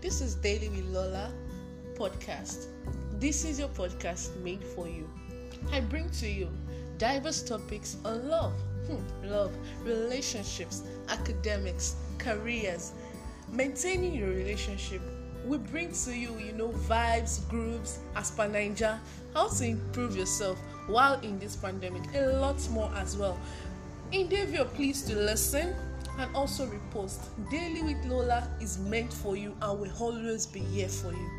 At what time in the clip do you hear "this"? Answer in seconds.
0.00-0.22, 3.18-3.44, 21.38-21.56